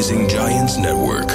Rising 0.00 0.28
Giants 0.28 0.76
Network. 0.78 1.30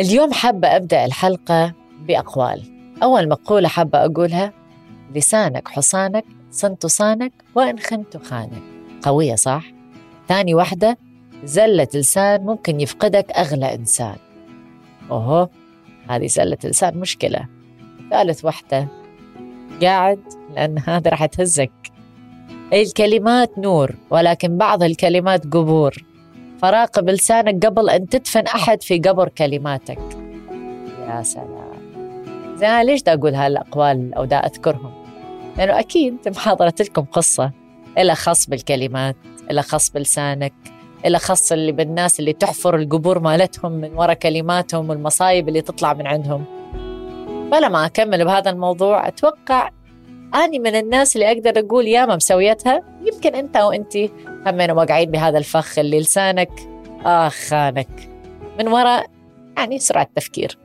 اليوم 0.00 0.32
حابة 0.32 0.76
أبدأ 0.76 1.04
الحلقة 1.04 1.74
بأقوال. 2.06 2.62
أول 3.02 3.28
مقولة 3.28 3.68
حابة 3.68 4.04
أقولها 4.04 4.52
لسانك 5.14 5.68
حصانك 5.68 6.24
صنت 6.50 6.86
صانك 6.86 7.32
وإن 7.54 7.78
خنت 7.78 8.16
خانك. 8.16 8.62
قوية 9.02 9.34
صح؟ 9.34 9.64
ثاني 10.28 10.54
واحدة 10.54 10.98
زلة 11.44 11.88
لسان 11.94 12.44
ممكن 12.44 12.80
يفقدك 12.80 13.30
أغلى 13.30 13.74
إنسان. 13.74 14.16
أوهو 15.10 15.48
هذه 16.08 16.26
زلة 16.26 16.58
لسان 16.64 16.98
مشكلة. 16.98 17.48
ثالث 18.10 18.44
واحدة 18.44 18.88
قاعد 19.82 20.20
لأن 20.54 20.78
هذا 20.78 21.10
راح 21.10 21.26
تهزك. 21.26 21.89
الكلمات 22.72 23.58
نور 23.58 23.94
ولكن 24.10 24.56
بعض 24.56 24.82
الكلمات 24.82 25.44
قبور. 25.44 25.94
فراقب 26.62 27.08
لسانك 27.08 27.66
قبل 27.66 27.90
أن 27.90 28.08
تدفن 28.08 28.46
أحد 28.46 28.82
في 28.82 28.98
قبر 28.98 29.28
كلماتك. 29.28 29.98
يا 31.08 31.22
سلام. 31.22 31.70
زين 32.56 32.80
ليش 32.82 33.02
دا 33.02 33.14
أقول 33.14 33.34
هالأقوال 33.34 34.14
أو 34.14 34.24
دا 34.24 34.36
أذكرهم؟ 34.36 34.92
لأنه 35.58 35.78
أكيد 35.78 36.16
محاضرت 36.26 36.82
لكم 36.82 37.02
قصة. 37.02 37.50
إلها 37.98 38.14
خاص 38.14 38.48
بالكلمات 38.48 39.16
إلها 39.50 39.62
خاص 39.62 39.90
بلسانك 39.90 40.52
إلها 41.06 41.20
خاص 41.20 41.52
اللي 41.52 41.72
بالناس 41.72 42.20
اللي 42.20 42.32
تحفر 42.32 42.76
القبور 42.76 43.18
مالتهم 43.18 43.72
من 43.72 43.94
وراء 43.94 44.14
كلماتهم 44.14 44.90
والمصايب 44.90 45.48
اللي 45.48 45.60
تطلع 45.60 45.92
من 45.94 46.06
عندهم. 46.06 46.44
بلا 47.52 47.68
ما 47.68 47.86
أكمل 47.86 48.24
بهذا 48.24 48.50
الموضوع 48.50 49.08
أتوقع 49.08 49.70
أني 50.34 50.58
من 50.58 50.76
الناس 50.76 51.16
اللي 51.16 51.32
أقدر 51.32 51.60
أقول 51.60 51.86
ياما 51.86 52.16
مسويتها. 52.16 52.82
يمكن 53.12 53.34
أنت 53.34 53.56
أو 53.56 53.72
أنت 53.72 53.96
همين 54.46 54.70
واقعين 54.70 55.10
بهذا 55.10 55.38
الفخ 55.38 55.78
اللي 55.78 56.00
لسانك 56.00 56.50
آخ 57.04 57.34
خانك 57.34 58.10
من 58.58 58.68
وراء 58.68 59.06
يعني 59.56 59.78
سرعة 59.78 60.08
تفكير. 60.16 60.58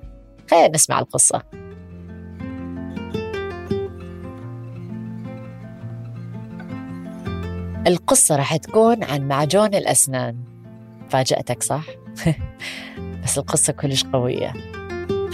خلينا 0.52 0.68
نسمع 0.68 1.00
القصة. 1.00 1.42
القصة 7.88 8.36
راح 8.36 8.56
تكون 8.56 9.04
عن 9.04 9.28
معجون 9.28 9.76
الأسنان. 9.76 10.38
فاجأتك 11.10 11.64
صح؟ 11.64 11.86
بس 13.24 13.38
القصة 13.38 13.74
كلش 13.74 14.04
قوية. 14.04 14.54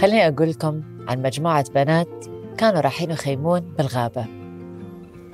خليني 0.00 0.28
أقول 0.28 0.50
لكم 0.50 0.82
عن 1.08 1.22
مجموعة 1.22 1.64
بنات 1.74 2.31
كانوا 2.58 2.80
رايحين 2.80 3.10
يخيمون 3.10 3.60
بالغابة. 3.60 4.26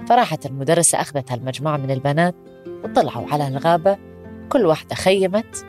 فراحت 0.09 0.47
المدرسة 0.47 1.01
أخذت 1.01 1.33
هالمجموعة 1.33 1.77
من 1.77 1.91
البنات 1.91 2.35
وطلعوا 2.85 3.27
على 3.33 3.49
الغابة. 3.49 3.99
كل 4.49 4.67
واحدة 4.67 4.95
خيمت 4.95 5.67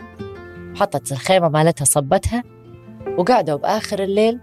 حطت 0.76 1.12
الخيمة 1.12 1.50
مالتها 1.50 1.86
صبتها 1.86 2.44
وقعدوا 3.18 3.58
بآخر 3.58 4.04
الليل 4.04 4.40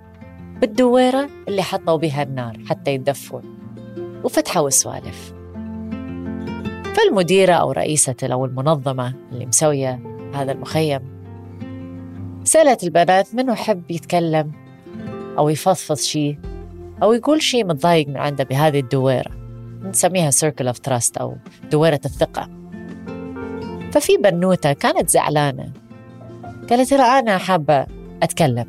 بالدويرة 0.60 1.28
اللي 1.48 1.62
حطوا 1.62 1.96
بها 1.96 2.22
النار 2.22 2.60
حتى 2.68 2.94
يتدفون 2.94 3.42
وفتحوا 4.24 4.68
السوالف. 4.68 5.32
فالمديرة 6.96 7.52
أو 7.52 7.72
رئيسة 7.72 8.16
أو 8.22 8.44
المنظمة 8.44 9.14
اللي 9.32 9.46
مسوية 9.46 10.00
هذا 10.34 10.52
المخيم 10.52 11.00
سألت 12.44 12.84
البنات 12.84 13.34
منو 13.34 13.54
حب 13.54 13.90
يتكلم 13.90 14.52
أو 15.38 15.48
يفضفض 15.48 15.96
شيء 15.96 16.38
أو 17.02 17.12
يقول 17.12 17.42
شيء 17.42 17.64
متضايق 17.66 18.08
من 18.08 18.16
عنده 18.16 18.44
بهذه 18.44 18.80
الدويرة. 18.80 19.30
نسميها 19.82 20.30
circle 20.30 20.66
of 20.66 20.78
trust 20.78 21.16
أو 21.16 21.36
دويرة 21.70 22.00
الثقة. 22.04 22.48
ففي 23.92 24.16
بنوتة 24.16 24.72
كانت 24.72 25.08
زعلانة. 25.08 25.72
قالت 26.70 26.92
لها 26.92 27.18
أنا 27.18 27.38
حابة 27.38 27.86
أتكلم. 28.22 28.66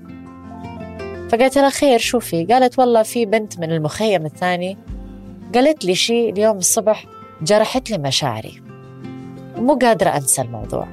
فقالت 1.29 1.57
لها 1.57 1.69
خير 1.69 1.99
شوفي. 1.99 2.45
قالت 2.45 2.79
والله 2.79 3.03
في 3.03 3.25
بنت 3.25 3.59
من 3.59 3.71
المخيم 3.71 4.25
الثاني 4.25 4.77
قالت 5.55 5.85
لي 5.85 5.95
شيء 5.95 6.33
اليوم 6.33 6.57
الصبح 6.57 7.05
جرحت 7.41 7.91
لي 7.91 7.97
مشاعري. 7.97 8.61
ومو 9.57 9.73
قادرة 9.73 10.09
أنسى 10.09 10.41
الموضوع. 10.41 10.87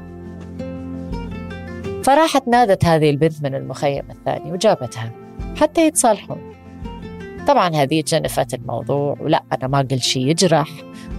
فراحت 2.05 2.49
نادت 2.49 2.85
هذه 2.85 3.11
البنت 3.11 3.43
من 3.43 3.55
المخيم 3.55 4.11
الثاني 4.11 4.53
وجابتها 4.53 5.11
حتى 5.57 5.87
يتصالحون. 5.87 6.54
طبعا 7.47 7.69
هذه 7.69 8.03
جنفت 8.07 8.55
الموضوع 8.55 9.17
ولا 9.21 9.43
أنا 9.53 9.67
ما 9.67 9.79
قلت 9.79 9.95
شيء 9.95 10.29
يجرح 10.29 10.69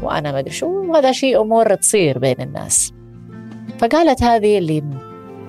وأنا 0.02 0.32
ما 0.32 0.40
أدري 0.40 0.52
شو 0.52 0.68
وهذا 0.68 1.12
شيء 1.12 1.42
أمور 1.42 1.76
تصير 1.76 2.20
بين 2.20 2.42
الناس. 2.42 2.94
فقالت 3.80 4.24
هذه 4.24 4.58
اللي 4.58 4.84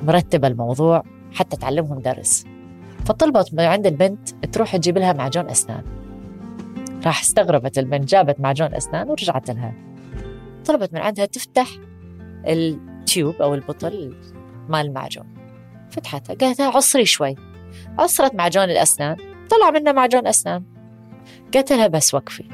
مرتبة 0.02 0.48
الموضوع 0.48 1.02
حتى 1.32 1.56
تعلمهم 1.56 1.98
درس. 1.98 2.44
فطلبت 3.04 3.54
من 3.54 3.60
عند 3.60 3.86
البنت 3.86 4.28
تروح 4.54 4.76
تجيب 4.76 4.98
لها 4.98 5.12
معجون 5.12 5.50
أسنان. 5.50 5.84
راح 7.06 7.20
استغربت 7.20 7.78
البنت 7.78 8.08
جابت 8.08 8.40
معجون 8.40 8.74
أسنان 8.74 9.08
ورجعت 9.08 9.50
لها. 9.50 9.74
طلبت 10.64 10.94
من 10.94 11.00
عندها 11.00 11.26
تفتح 11.26 11.68
التيوب 12.46 13.34
أو 13.42 13.54
البطل 13.54 14.16
مال 14.68 14.86
المعجون 14.86 15.26
فتحتها 15.90 16.34
قالت 16.34 16.60
عصري 16.60 17.04
شوي. 17.04 17.34
عصرت 17.98 18.34
معجون 18.34 18.64
الأسنان. 18.64 19.35
طلع 19.50 19.70
منه 19.70 19.92
معجون 19.92 20.26
أسنان. 20.26 20.62
قالت 21.54 21.72
لها 21.72 21.86
بس 21.86 22.14
وقفي. 22.14 22.44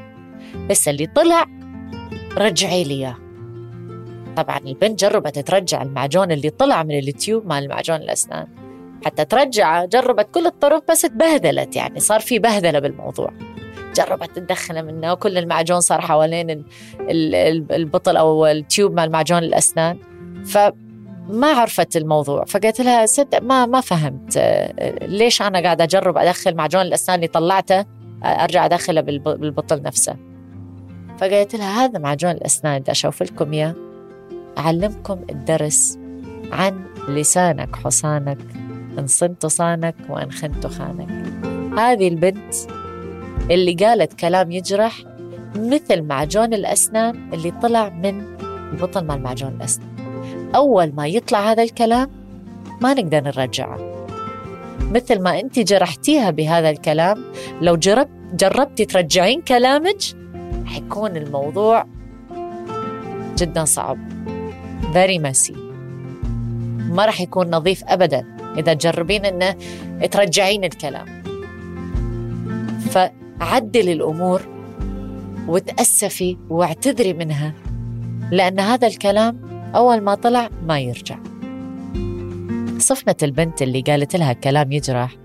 بس 0.70 0.88
اللي 0.88 1.06
طلع 1.06 1.46
رجعي 2.36 2.84
لي 2.84 2.94
إياه. 2.94 3.16
طبعا 4.36 4.58
البنت 4.58 5.00
جربت 5.00 5.38
ترجع 5.38 5.82
المعجون 5.82 6.32
اللي 6.32 6.50
طلع 6.50 6.82
من 6.82 6.98
التيوب 6.98 7.46
مال 7.46 7.68
معجون 7.68 7.96
الأسنان. 7.96 8.46
حتى 9.04 9.24
ترجعه 9.24 9.84
جربت 9.84 10.28
كل 10.34 10.46
الطرق 10.46 10.90
بس 10.90 11.02
تبهدلت 11.02 11.76
يعني 11.76 12.00
صار 12.00 12.20
في 12.20 12.38
بهدلة 12.38 12.78
بالموضوع. 12.78 13.32
جربت 13.96 14.36
تدخله 14.36 14.82
منه 14.82 15.12
وكل 15.12 15.38
المعجون 15.38 15.80
صار 15.80 16.00
حوالين 16.00 16.64
البطل 17.70 18.16
أو 18.16 18.46
التيوب 18.46 18.94
مال 18.94 19.10
معجون 19.10 19.38
الأسنان. 19.38 19.98
فما 21.28 21.46
عرفت 21.46 21.96
الموضوع. 21.96 22.44
فقلت 22.44 22.80
لها 22.80 23.06
صدق 23.06 23.42
ما 23.42 23.66
ما 23.66 23.80
فهمت 23.80 24.38
ليش 25.02 25.42
أنا 25.42 25.62
قاعدة 25.62 25.84
أجرب 25.84 26.16
أدخل 26.16 26.54
معجون 26.54 26.82
الأسنان 26.82 27.16
اللي 27.16 27.28
طلعته 27.28 27.84
أرجع 28.24 28.64
أدخله 28.64 29.00
بالبطل 29.00 29.82
نفسه. 29.82 30.16
فقلت 31.18 31.56
لها 31.56 31.84
هذا 31.84 31.98
معجون 31.98 32.30
الأسنان 32.30 32.80
بدي 32.80 32.90
أشوف 32.90 33.22
لكم 33.22 33.52
إياه. 33.52 33.74
أعلمكم 34.58 35.20
الدرس 35.30 35.98
عن 36.52 36.84
لسانك 37.08 37.76
حصانك 37.76 38.38
إن 38.98 39.06
صنت 39.06 39.46
صانك 39.46 39.94
وإن 40.08 40.32
خنت 40.32 40.66
خانك. 40.66 41.08
هذه 41.78 42.08
البنت 42.08 42.54
اللي 43.50 43.74
قالت 43.74 44.12
كلام 44.12 44.50
يجرح 44.50 45.02
مثل 45.56 46.02
معجون 46.02 46.54
الأسنان 46.54 47.32
اللي 47.32 47.50
طلع 47.62 47.88
من 47.88 48.36
البطل 48.72 49.04
مال 49.04 49.22
معجون 49.22 49.56
الأسنان. 49.56 49.91
أول 50.54 50.92
ما 50.94 51.06
يطلع 51.06 51.50
هذا 51.50 51.62
الكلام 51.62 52.10
ما 52.80 52.94
نقدر 52.94 53.20
نرجعه. 53.20 54.06
مثل 54.90 55.22
ما 55.22 55.40
أنت 55.40 55.58
جرحتيها 55.58 56.30
بهذا 56.30 56.70
الكلام 56.70 57.24
لو 57.60 57.76
جربت 57.76 58.08
جربتي 58.34 58.84
ترجعين 58.84 59.40
كلامك 59.40 59.98
حيكون 60.66 61.16
الموضوع 61.16 61.86
جدا 63.38 63.64
صعب. 63.64 63.98
Very 64.92 65.18
messy. 65.18 65.56
ما 66.90 67.06
راح 67.06 67.20
يكون 67.20 67.50
نظيف 67.50 67.84
أبدا 67.84 68.26
إذا 68.58 68.74
تجربين 68.74 69.24
أنه 69.24 69.56
ترجعين 70.10 70.64
الكلام. 70.64 71.22
فعدل 72.90 73.88
الأمور 73.88 74.42
وتأسفي 75.48 76.36
واعتذري 76.50 77.12
منها 77.12 77.54
لأن 78.30 78.60
هذا 78.60 78.86
الكلام 78.86 79.51
أول 79.74 80.00
ما 80.00 80.14
طلع 80.14 80.48
ما 80.62 80.80
يرجع. 80.80 81.18
صفنة 82.78 83.16
البنت 83.22 83.62
اللي 83.62 83.80
قالت 83.80 84.16
لها 84.16 84.32
كلام 84.32 84.72
يجرح. 84.72 85.16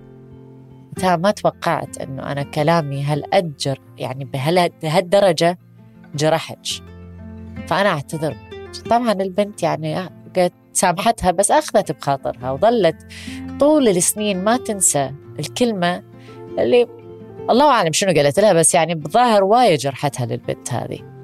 ما 1.03 1.31
توقعت 1.31 1.97
أنه 1.97 2.31
أنا 2.31 2.43
كلامي 2.43 3.03
هالأجر 3.03 3.79
يعني 3.97 4.25
بهالدرجة 4.83 5.57
جرحك 6.15 6.59
فأنا 7.67 7.89
أعتذر. 7.89 8.35
طبعا 8.89 9.11
البنت 9.11 9.63
يعني 9.63 10.09
سامحتها 10.73 11.31
بس 11.31 11.51
أخذت 11.51 11.91
بخاطرها 11.91 12.51
وظلت 12.51 12.95
طول 13.59 13.87
السنين 13.87 14.43
ما 14.43 14.57
تنسى 14.57 15.11
الكلمة 15.39 16.03
اللي 16.59 16.87
الله 17.49 17.71
أعلم 17.71 17.93
شنو 17.93 18.13
قالت 18.13 18.39
لها 18.39 18.53
بس 18.53 18.75
يعني 18.75 18.95
بظاهر 18.95 19.43
وايد 19.43 19.79
جرحتها 19.79 20.25
للبنت 20.25 20.73
هذه. 20.73 21.16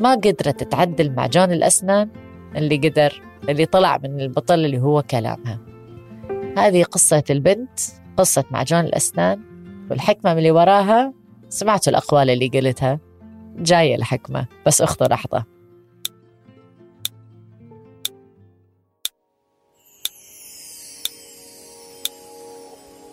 ما 0.00 0.14
قدرت 0.14 0.62
تعدل 0.62 1.14
معجون 1.14 1.52
الأسنان 1.52 2.10
اللي 2.56 2.76
قدر 2.76 3.22
اللي 3.48 3.66
طلع 3.66 3.98
من 3.98 4.20
البطل 4.20 4.64
اللي 4.64 4.78
هو 4.78 5.02
كلامها. 5.02 5.58
هذه 6.58 6.82
قصة 6.82 7.24
البنت 7.30 7.80
قصة 8.16 8.44
معجون 8.50 8.80
الأسنان 8.80 9.40
والحكمة 9.90 10.32
من 10.32 10.38
اللي 10.38 10.50
وراها. 10.50 11.12
سمعتوا 11.48 11.90
الأقوال 11.90 12.30
اللي 12.30 12.48
قلتها؟ 12.48 13.00
جاية 13.56 13.94
الحكمة 13.94 14.46
بس 14.66 14.82
اخذوا 14.82 15.08
لحظة. 15.08 15.44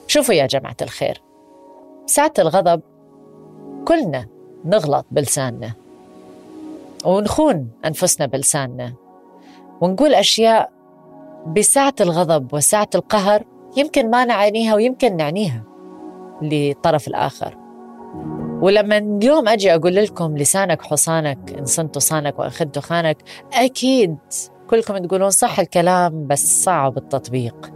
شوفوا 0.08 0.36
يا 0.36 0.46
جماعة 0.46 0.78
الخير 0.82 1.22
ساعة 2.06 2.34
الغضب 2.40 2.82
كلنا 3.88 4.28
نغلط 4.66 5.06
بلساننا. 5.12 5.87
ونخون 7.06 7.72
أنفسنا 7.86 8.26
بلساننا. 8.28 8.94
ونقول 9.82 10.14
أشياء 10.14 10.70
بساعة 11.48 11.96
الغضب 12.02 12.54
وساعة 12.54 12.90
القهر 12.96 13.44
يمكن 13.78 14.10
ما 14.10 14.26
نعنيها 14.26 14.76
ويمكن 14.76 15.18
نعنيها 15.18 15.64
للطرف 16.42 17.08
الآخر. 17.08 17.58
ولما 18.62 18.98
اليوم 18.98 19.48
أجي 19.48 19.76
أقول 19.76 19.96
لكم 19.96 20.38
لسانك 20.38 20.82
حصانك 20.82 21.56
إن 21.60 21.66
صنت 21.66 21.98
صانك 21.98 22.40
وإن 22.40 22.50
خدت 22.50 22.80
خانك 22.80 23.18
أكيد 23.54 24.18
كلكم 24.70 24.98
تقولون 24.98 25.30
صح 25.30 25.60
الكلام 25.60 26.28
بس 26.28 26.64
صعب 26.64 26.98
التطبيق. 26.98 27.72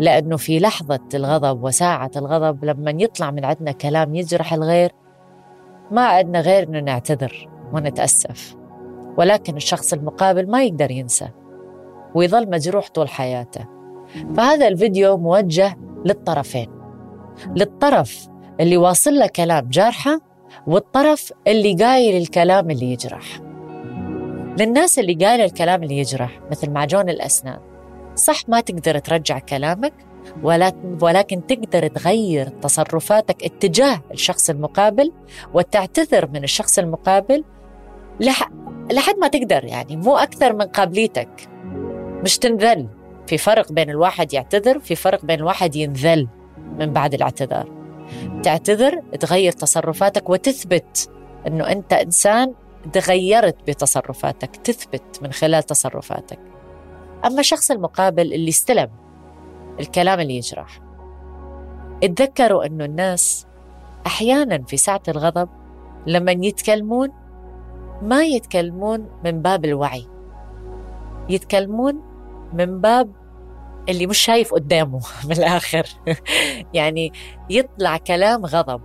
لأنه 0.00 0.36
في 0.36 0.58
لحظة 0.58 1.08
الغضب 1.14 1.62
وساعة 1.64 2.10
الغضب 2.16 2.64
لما 2.64 2.90
يطلع 2.90 3.30
من 3.30 3.44
عندنا 3.44 3.72
كلام 3.72 4.14
يجرح 4.14 4.52
الغير 4.52 4.92
ما 5.90 6.06
عندنا 6.06 6.40
غير 6.40 6.68
أنه 6.68 6.80
نعتذر. 6.80 7.49
ونتأسف. 7.72 8.56
ولكن 9.18 9.56
الشخص 9.56 9.92
المقابل 9.92 10.50
ما 10.50 10.64
يقدر 10.64 10.90
ينسى 10.90 11.28
ويظل 12.14 12.50
مجروح 12.50 12.88
طول 12.88 13.08
حياته. 13.08 13.66
فهذا 14.36 14.68
الفيديو 14.68 15.16
موجه 15.16 15.76
للطرفين. 16.04 16.68
للطرف 17.56 18.28
اللي 18.60 18.76
واصل 18.76 19.14
له 19.14 19.26
كلام 19.26 19.68
جارحة 19.68 20.20
والطرف 20.66 21.32
اللي 21.46 21.74
قايل 21.74 22.22
الكلام 22.22 22.70
اللي 22.70 22.92
يجرح. 22.92 23.40
للناس 24.58 24.98
اللي 24.98 25.14
قايل 25.14 25.40
الكلام 25.40 25.82
اللي 25.82 25.98
يجرح 25.98 26.40
مثل 26.50 26.70
معجون 26.70 27.08
الأسنان 27.08 27.58
صح 28.14 28.48
ما 28.48 28.60
تقدر 28.60 28.98
ترجع 28.98 29.38
كلامك 29.38 29.92
ولكن 31.02 31.46
تقدر 31.46 31.86
تغير 31.86 32.48
تصرفاتك 32.48 33.44
اتجاه 33.44 34.00
الشخص 34.10 34.50
المقابل 34.50 35.12
وتعتذر 35.54 36.28
من 36.28 36.44
الشخص 36.44 36.78
المقابل 36.78 37.44
لحد 38.20 39.18
ما 39.18 39.28
تقدر 39.28 39.64
يعني 39.64 39.96
مو 39.96 40.16
أكثر 40.16 40.52
من 40.52 40.62
قابليتك. 40.62 41.48
مش 42.24 42.38
تنذل. 42.38 42.88
في 43.26 43.38
فرق 43.38 43.72
بين 43.72 43.90
الواحد 43.90 44.32
يعتذر 44.32 44.78
في 44.78 44.94
فرق 44.94 45.24
بين 45.24 45.38
الواحد 45.38 45.76
ينذل 45.76 46.28
من 46.78 46.92
بعد 46.92 47.14
الاعتذار. 47.14 47.72
تعتذر 48.42 49.00
تغير 49.20 49.52
تصرفاتك 49.52 50.30
وتثبت 50.30 51.10
أنه 51.46 51.72
أنت 51.72 51.92
إنسان 51.92 52.54
تغيرت 52.92 53.56
بتصرفاتك 53.68 54.56
تثبت 54.56 55.22
من 55.22 55.32
خلال 55.32 55.62
تصرفاتك. 55.62 56.38
أما 57.24 57.40
الشخص 57.40 57.70
المقابل 57.70 58.32
اللي 58.32 58.48
استلم 58.48 58.90
الكلام 59.80 60.20
اللي 60.20 60.36
يجرح 60.36 60.80
اتذكروا 62.02 62.66
أنه 62.66 62.84
الناس 62.84 63.46
أحيانا 64.06 64.62
في 64.62 64.76
ساعة 64.76 65.02
الغضب 65.08 65.48
لما 66.06 66.32
يتكلمون 66.32 67.08
ما 68.02 68.24
يتكلمون 68.24 69.08
من 69.24 69.42
باب 69.42 69.64
الوعي. 69.64 70.06
يتكلمون 71.28 72.02
من 72.52 72.80
باب 72.80 73.12
اللي 73.88 74.06
مش 74.06 74.18
شايف 74.18 74.54
قدامه 74.54 75.00
من 75.28 75.32
الآخر. 75.32 75.86
يعني 76.74 77.12
يطلع 77.50 77.96
كلام 77.96 78.46
غضب. 78.46 78.80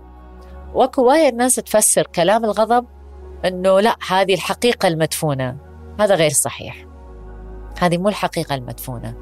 وكواية 0.74 1.28
الناس 1.28 1.54
تفسر 1.54 2.06
كلام 2.06 2.44
الغضب 2.44 2.86
أنه 3.44 3.80
لا 3.80 3.96
هذه 4.08 4.34
الحقيقة 4.34 4.88
المدفونة. 4.88 5.56
هذا 6.00 6.14
غير 6.14 6.30
صحيح. 6.30 6.86
هذه 7.78 7.98
مو 7.98 8.08
الحقيقة 8.08 8.54
المدفونة. 8.54 9.14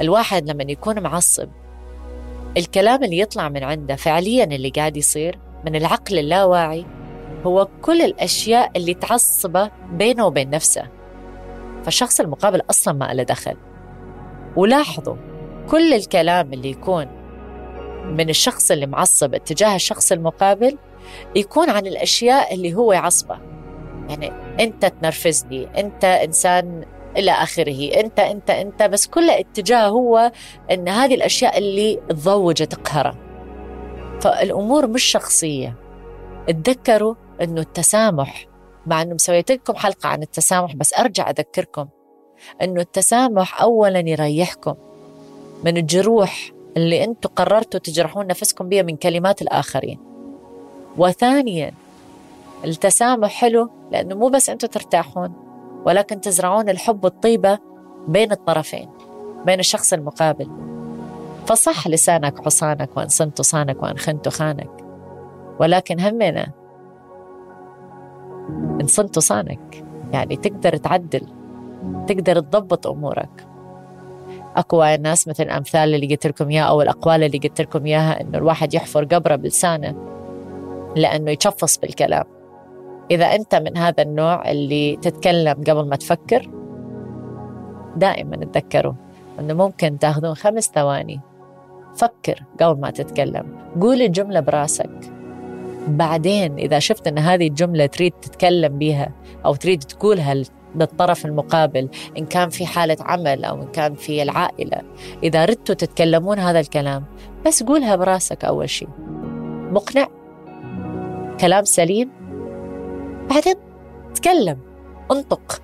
الواحد 0.00 0.50
لما 0.50 0.62
يكون 0.62 1.02
معصب 1.02 1.48
الكلام 2.56 3.04
اللي 3.04 3.18
يطلع 3.18 3.48
من 3.48 3.64
عنده 3.64 3.96
فعليا 3.96 4.44
اللي 4.44 4.70
قاعد 4.70 4.96
يصير 4.96 5.38
من 5.66 5.76
العقل 5.76 6.18
اللاواعي 6.18 6.86
هو 7.46 7.68
كل 7.82 8.02
الأشياء 8.02 8.70
اللي 8.76 8.94
تعصبة 8.94 9.70
بينه 9.92 10.26
وبين 10.26 10.50
نفسه. 10.50 10.82
فالشخص 11.84 12.20
المقابل 12.20 12.62
أصلا 12.70 12.94
ما 12.94 13.14
له 13.14 13.22
دخل. 13.22 13.56
ولاحظوا 14.56 15.16
كل 15.70 15.94
الكلام 15.94 16.52
اللي 16.52 16.70
يكون 16.70 17.06
من 18.04 18.28
الشخص 18.28 18.70
اللي 18.70 18.86
معصب 18.86 19.34
اتجاه 19.34 19.74
الشخص 19.74 20.12
المقابل 20.12 20.78
يكون 21.36 21.70
عن 21.70 21.86
الأشياء 21.86 22.54
اللي 22.54 22.74
هو 22.74 22.92
يعصبه. 22.92 23.38
يعني 24.08 24.32
أنت 24.60 24.86
تنرفزني 24.86 25.80
أنت 25.80 26.04
إنسان 26.04 26.84
إلى 27.16 27.30
آخره 27.30 28.00
أنت 28.00 28.20
أنت 28.20 28.50
أنت 28.50 28.82
بس 28.82 29.06
كل 29.06 29.30
اتجاه 29.30 29.88
هو 29.88 30.32
أن 30.70 30.88
هذه 30.88 31.14
الأشياء 31.14 31.58
اللي 31.58 32.00
تضوج 32.08 32.54
تقهره 32.66 33.14
فالأمور 34.20 34.86
مش 34.86 35.02
شخصية. 35.02 35.74
اتذكروا 36.48 37.14
أنه 37.42 37.60
التسامح 37.60 38.46
مع 38.86 39.02
أنه 39.02 39.14
مسويت 39.14 39.50
لكم 39.50 39.74
حلقة 39.74 40.08
عن 40.08 40.22
التسامح 40.22 40.74
بس 40.74 40.94
أرجع 40.94 41.30
أذكركم 41.30 41.88
أنه 42.62 42.80
التسامح 42.80 43.62
أولا 43.62 43.98
يريحكم 43.98 44.74
من 45.64 45.76
الجروح 45.76 46.50
اللي 46.76 47.04
أنتم 47.04 47.28
قررتوا 47.28 47.80
تجرحون 47.80 48.26
نفسكم 48.26 48.68
بها 48.68 48.82
من 48.82 48.96
كلمات 48.96 49.42
الآخرين. 49.42 49.98
وثانيا 50.98 51.72
التسامح 52.64 53.30
حلو 53.30 53.70
لأنه 53.92 54.14
مو 54.14 54.28
بس 54.28 54.50
أنتم 54.50 54.68
ترتاحون 54.68 55.32
ولكن 55.84 56.20
تزرعون 56.20 56.68
الحب 56.68 57.04
والطيبة 57.04 57.58
بين 58.08 58.32
الطرفين 58.32 58.90
بين 59.46 59.60
الشخص 59.60 59.92
المقابل. 59.92 60.50
فصح 61.46 61.88
لسانك 61.88 62.44
حصانك 62.44 62.96
وإن 62.96 63.08
صنت 63.08 63.42
صانك 63.42 63.82
وإن 63.82 63.98
خنت 63.98 64.28
خانك. 64.28 64.70
ولكن 65.60 66.00
همنا 66.00 66.59
إن 68.80 68.86
صنت 68.86 69.18
صانك. 69.18 69.84
يعني 70.12 70.36
تقدر 70.36 70.76
تعدل 70.76 71.26
تقدر 72.06 72.40
تضبط 72.40 72.86
أمورك. 72.86 73.46
أقوى 74.56 74.94
الناس 74.94 75.28
مثل 75.28 75.42
الأمثال 75.42 75.94
اللي 75.94 76.06
قلت 76.06 76.26
لكم 76.26 76.48
إياها 76.48 76.64
أو 76.64 76.82
الأقوال 76.82 77.22
اللي 77.22 77.38
قلت 77.38 77.60
لكم 77.60 77.86
إياها 77.86 78.20
إنه 78.20 78.38
الواحد 78.38 78.74
يحفر 78.74 79.04
قبره 79.04 79.36
بلسانه 79.36 79.94
لأنه 80.96 81.30
يتشفص 81.30 81.78
بالكلام. 81.78 82.24
إذا 83.10 83.24
أنت 83.24 83.54
من 83.54 83.76
هذا 83.76 84.02
النوع 84.02 84.50
اللي 84.50 84.96
تتكلم 84.96 85.54
قبل 85.54 85.88
ما 85.88 85.96
تفكر 85.96 86.50
دائما 87.96 88.36
تذكروا 88.36 88.92
إنه 89.40 89.54
ممكن 89.54 89.98
تأخذون 89.98 90.34
خمس 90.34 90.70
ثواني. 90.74 91.20
فكر 91.96 92.44
قبل 92.60 92.80
ما 92.80 92.90
تتكلم. 92.90 93.46
قول 93.80 94.02
الجملة 94.02 94.40
براسك. 94.40 95.19
بعدين 95.88 96.58
إذا 96.58 96.78
شفت 96.78 97.06
أن 97.06 97.18
هذه 97.18 97.48
الجملة 97.48 97.86
تريد 97.86 98.12
تتكلم 98.12 98.78
بها 98.78 99.12
أو 99.44 99.54
تريد 99.54 99.82
تقولها 99.82 100.34
للطرف 100.74 101.26
المقابل 101.26 101.88
إن 102.18 102.26
كان 102.26 102.48
في 102.48 102.66
حالة 102.66 102.96
عمل 103.00 103.44
أو 103.44 103.62
إن 103.62 103.68
كان 103.68 103.94
في 103.94 104.22
العائلة 104.22 104.82
إذا 105.22 105.44
ردتوا 105.44 105.74
تتكلمون 105.74 106.38
هذا 106.38 106.60
الكلام 106.60 107.04
بس 107.46 107.62
قولها 107.62 107.96
براسك 107.96 108.44
أول 108.44 108.70
شيء 108.70 108.88
مقنع؟ 109.70 110.08
كلام 111.40 111.64
سليم؟ 111.64 112.10
بعدين 113.30 113.54
تكلم 114.14 114.58
انطق. 115.10 115.62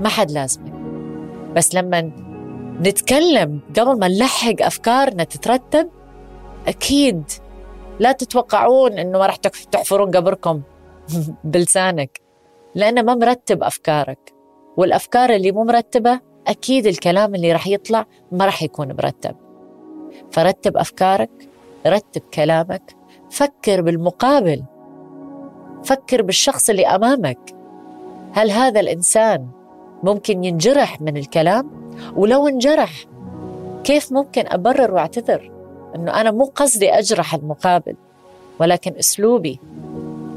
ما 0.00 0.08
حد 0.08 0.30
لازمك 0.30 0.72
بس 1.56 1.74
لما 1.74 2.12
نتكلم 2.80 3.60
قبل 3.78 3.98
ما 3.98 4.08
نلحق 4.08 4.54
أفكارنا 4.60 5.24
تترتب 5.24 5.88
أكيد 6.66 7.24
لا 7.98 8.12
تتوقعون 8.12 8.98
إنه 8.98 9.18
ما 9.18 9.26
راح 9.26 9.36
تحفرون 9.36 10.10
قبركم 10.10 10.62
بلسانك. 11.44 12.20
لأنه 12.74 13.02
ما 13.02 13.14
مرتب 13.14 13.62
أفكارك. 13.62 14.34
والأفكار 14.76 15.30
اللي 15.30 15.52
مو 15.52 15.64
مرتبة 15.64 16.20
أكيد 16.46 16.86
الكلام 16.86 17.34
اللي 17.34 17.52
راح 17.52 17.66
يطلع 17.66 18.06
ما 18.32 18.44
راح 18.44 18.62
يكون 18.62 18.88
مرتب. 18.88 19.36
فرتب 20.30 20.76
أفكارك 20.76 21.30
رتب 21.86 22.22
كلامك 22.34 22.96
فكر 23.30 23.82
بالمقابل. 23.82 24.64
فكر 25.84 26.22
بالشخص 26.22 26.70
اللي 26.70 26.86
أمامك. 26.86 27.54
هل 28.32 28.50
هذا 28.50 28.80
الإنسان 28.80 29.48
ممكن 30.02 30.44
ينجرح 30.44 31.00
من 31.00 31.16
الكلام؟ 31.16 31.92
ولو 32.16 32.48
انجرح 32.48 32.92
كيف 33.84 34.12
ممكن 34.12 34.44
أبرر 34.46 34.94
وأعتذر؟ 34.94 35.57
أنه 35.94 36.20
أنا 36.20 36.30
مو 36.30 36.44
قصدي 36.44 36.90
أجرح 36.90 37.34
المقابل 37.34 37.94
ولكن 38.60 38.92
أسلوبي 38.98 39.60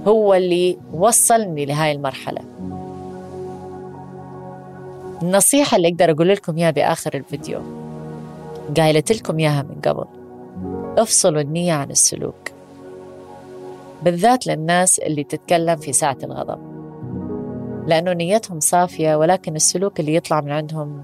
هو 0.07 0.33
اللي 0.33 0.77
وصلني 0.93 1.65
لهاي 1.65 1.91
المرحلة. 1.91 2.41
النصيحة 5.21 5.77
اللي 5.77 5.87
أقدر 5.87 6.11
أقول 6.11 6.29
لكم 6.29 6.57
إياها 6.57 6.71
بآخر 6.71 7.13
الفيديو 7.13 7.61
قايلت 8.77 9.11
لكم 9.11 9.39
إياها 9.39 9.61
من 9.61 9.81
قبل 9.81 10.05
افصلوا 10.97 11.41
النية 11.41 11.73
عن 11.73 11.91
السلوك 11.91 12.51
بالذات 14.03 14.47
للناس 14.47 14.99
اللي 14.99 15.23
تتكلم 15.23 15.75
في 15.75 15.93
ساعة 15.93 16.17
الغضب 16.23 16.59
لأنه 17.87 18.13
نيتهم 18.13 18.59
صافية 18.59 19.15
ولكن 19.15 19.55
السلوك 19.55 19.99
اللي 19.99 20.15
يطلع 20.15 20.41
من 20.41 20.51
عندهم 20.51 21.03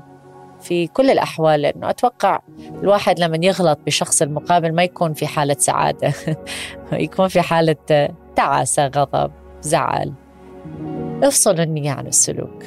في 0.61 0.87
كل 0.87 1.09
الأحوال 1.09 1.61
لأنه 1.61 1.89
أتوقع 1.89 2.39
الواحد 2.83 3.19
لما 3.19 3.37
يغلط 3.41 3.79
بشخص 3.85 4.21
المقابل 4.21 4.71
ما 4.71 4.83
يكون 4.83 5.13
في 5.13 5.27
حالة 5.27 5.55
سعادة 5.59 6.13
يكون 6.91 7.27
في 7.27 7.41
حالة 7.41 8.09
تعاسة 8.35 8.87
غضب 8.87 9.31
زعل. 9.61 10.13
افصل 11.23 11.59
النية 11.59 11.91
عن 11.91 12.07
السلوك 12.07 12.63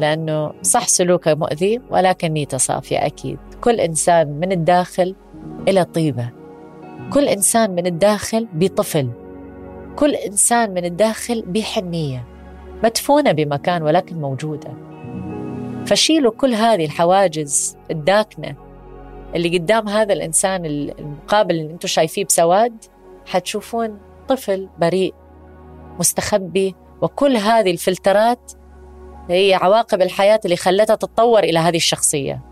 لأنه 0.00 0.52
صح 0.62 0.88
سلوكه 0.88 1.34
مؤذي 1.34 1.80
ولكن 1.90 2.32
نيته 2.32 2.58
صافية 2.58 3.06
أكيد. 3.06 3.38
كل 3.60 3.80
إنسان 3.80 4.28
من 4.28 4.52
الداخل 4.52 5.14
إلى 5.68 5.84
طيبة. 5.84 6.30
كل 7.12 7.28
إنسان 7.28 7.70
من 7.70 7.86
الداخل 7.86 8.48
بطفل. 8.52 9.10
كل 9.96 10.14
إنسان 10.14 10.74
من 10.74 10.84
الداخل 10.84 11.44
بحنية. 11.46 12.24
مدفونة 12.84 13.32
بمكان 13.32 13.82
ولكن 13.82 14.20
موجودة. 14.20 14.89
فشيلوا 15.90 16.32
كل 16.32 16.54
هذه 16.54 16.84
الحواجز 16.84 17.76
الداكنة 17.90 18.54
اللي 19.34 19.58
قدام 19.58 19.88
هذا 19.88 20.12
الإنسان 20.12 20.66
المقابل 20.66 21.54
اللي 21.54 21.72
أنتم 21.72 21.88
شايفيه 21.88 22.24
بسواد 22.24 22.84
حتشوفون 23.26 23.98
طفل 24.28 24.68
بريء 24.78 25.14
مستخبي 25.98 26.74
وكل 27.02 27.36
هذه 27.36 27.70
الفلترات 27.70 28.52
هي 29.30 29.54
عواقب 29.54 30.02
الحياة 30.02 30.40
اللي 30.44 30.56
خلتها 30.56 30.94
تتطور 30.94 31.42
إلى 31.42 31.58
هذه 31.58 31.76
الشخصية. 31.76 32.42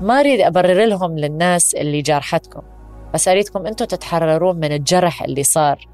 ما 0.00 0.20
أريد 0.20 0.40
أبرر 0.40 0.84
لهم 0.84 1.18
للناس 1.18 1.74
اللي 1.74 2.02
جارحتكم 2.02 2.62
بس 3.14 3.28
أريدكم 3.28 3.66
أنتم 3.66 3.84
تتحررون 3.84 4.56
من 4.56 4.72
الجرح 4.72 5.22
اللي 5.22 5.42
صار. 5.42 5.88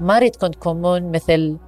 ما 0.00 0.16
أريدكم 0.16 0.46
تكونون 0.46 1.12
مثل 1.12 1.58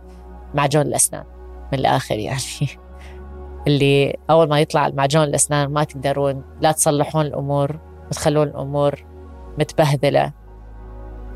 معجون 0.54 0.82
الأسنان. 0.82 1.31
من 1.72 1.78
الآخر 1.78 2.18
يعني. 2.18 2.68
اللي 3.66 4.16
أول 4.30 4.48
ما 4.48 4.60
يطلع 4.60 4.86
المعجون 4.86 5.22
الأسنان 5.22 5.72
ما 5.72 5.84
تقدرون 5.84 6.44
لا 6.60 6.72
تصلحون 6.72 7.26
الأمور 7.26 7.78
وتخلون 8.06 8.48
الأمور 8.48 9.04
متبهذلة. 9.58 10.32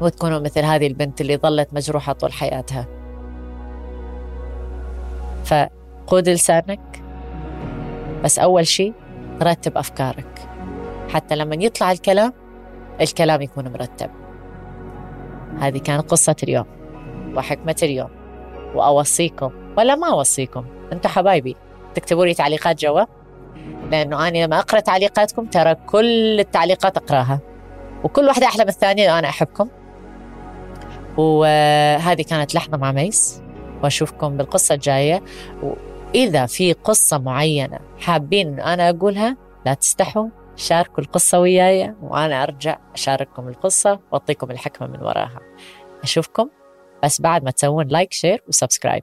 وتكونوا 0.01 0.39
مثل 0.39 0.65
هذه 0.65 0.87
البنت 0.87 1.21
اللي 1.21 1.37
ظلت 1.37 1.69
مجروحة 1.73 2.13
طول 2.13 2.33
حياتها. 2.33 2.87
فقود 5.45 6.29
لسانك 6.29 7.03
بس 8.25 8.39
أول 8.39 8.67
شيء 8.67 8.93
رتب 9.43 9.79
أفكارك. 9.79 10.49
حتى 11.09 11.37
لما 11.37 11.55
يطلع 11.55 11.93
الكلام 11.93 12.33
الكلام 13.01 13.43
يكون 13.43 13.69
مرتب. 13.69 14.11
هذه 15.61 15.79
كانت 15.79 16.11
قصة 16.11 16.37
اليوم 16.43 16.67
وحكمة 17.37 17.77
اليوم 17.83 18.11
وأوصيكم 18.75 19.66
ولا 19.77 19.95
ما 19.95 20.11
أوصيكم. 20.11 20.65
أنتم 20.93 21.09
حبايبي 21.09 21.57
تكتبوا 21.95 22.27
لي 22.27 22.35
تعليقات 22.35 22.81
جوا 22.81 23.05
لأنه 23.91 24.29
أنا 24.29 24.39
لما 24.39 24.59
أقرأ 24.59 24.81
تعليقاتكم 24.81 25.47
ترى 25.47 25.75
كل 25.75 26.41
التعليقات 26.41 26.97
أقرأها. 26.97 27.41
وكل 28.05 28.27
واحدة 28.27 28.47
أحلى 28.47 28.63
من 28.63 28.69
الثانية 28.69 29.13
وأنا 29.13 29.29
أحبكم. 29.29 29.69
وهذه 31.17 32.23
كانت 32.23 32.55
لحظة 32.55 32.77
مع 32.77 32.93
ميس. 32.93 33.43
وأشوفكم 33.83 34.37
بالقصة 34.37 34.75
الجاية. 34.75 35.23
وإذا 35.63 36.47
في 36.47 36.73
قصة 36.73 37.19
معينة 37.19 37.79
حابين 37.99 38.49
أن 38.49 38.61
أنا 38.61 38.91
أقولها 38.91 39.37
لا 39.67 39.75
تستحوا. 39.75 40.29
شاركوا 40.57 41.05
القصة 41.05 41.39
وياي 41.41 41.95
وأنا 42.03 42.43
أرجع 42.43 42.79
أشارككم 42.95 43.49
القصة 43.49 44.01
وأعطيكم 44.11 44.51
الحكمة 44.51 44.89
من 44.89 45.03
وراها. 45.03 45.41
أشوفكم. 46.03 46.49
بس 47.05 47.21
بعد 47.21 47.45
ما 47.45 47.51
تسوون 47.51 47.87
like 47.87 48.13
share 48.13 48.43
و 48.49 48.54
subscribe. 48.54 49.03